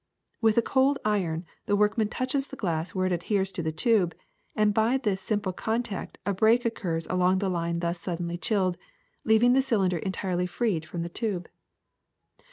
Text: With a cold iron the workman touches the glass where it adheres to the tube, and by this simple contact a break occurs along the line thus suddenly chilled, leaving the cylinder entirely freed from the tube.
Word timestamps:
With 0.41 0.57
a 0.57 0.63
cold 0.63 0.97
iron 1.05 1.45
the 1.67 1.75
workman 1.75 2.07
touches 2.09 2.47
the 2.47 2.55
glass 2.55 2.95
where 2.95 3.05
it 3.05 3.11
adheres 3.11 3.51
to 3.51 3.61
the 3.61 3.71
tube, 3.71 4.15
and 4.55 4.73
by 4.73 4.97
this 4.97 5.21
simple 5.21 5.53
contact 5.53 6.17
a 6.25 6.33
break 6.33 6.65
occurs 6.65 7.05
along 7.05 7.37
the 7.37 7.49
line 7.49 7.81
thus 7.81 8.01
suddenly 8.01 8.39
chilled, 8.39 8.79
leaving 9.25 9.53
the 9.53 9.61
cylinder 9.61 9.99
entirely 9.99 10.47
freed 10.47 10.85
from 10.87 11.03
the 11.03 11.09
tube. 11.09 11.47